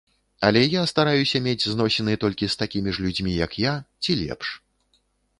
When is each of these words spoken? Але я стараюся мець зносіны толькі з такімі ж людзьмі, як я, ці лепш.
Але 0.47 0.61
я 0.67 0.81
стараюся 0.91 1.41
мець 1.47 1.67
зносіны 1.73 2.15
толькі 2.23 2.49
з 2.53 2.57
такімі 2.61 2.89
ж 2.99 3.03
людзьмі, 3.07 3.35
як 3.45 3.51
я, 3.67 3.73
ці 4.07 4.17
лепш. 4.23 4.47